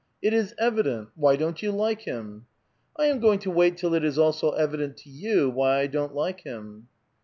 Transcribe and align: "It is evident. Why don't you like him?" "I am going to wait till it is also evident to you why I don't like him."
"It 0.23 0.33
is 0.33 0.55
evident. 0.57 1.09
Why 1.13 1.35
don't 1.35 1.61
you 1.61 1.71
like 1.71 2.01
him?" 2.01 2.47
"I 2.97 3.05
am 3.05 3.19
going 3.19 3.37
to 3.37 3.51
wait 3.51 3.77
till 3.77 3.93
it 3.93 4.03
is 4.03 4.17
also 4.17 4.49
evident 4.53 4.97
to 5.03 5.11
you 5.11 5.47
why 5.51 5.81
I 5.81 5.85
don't 5.85 6.15
like 6.15 6.41
him." 6.41 6.87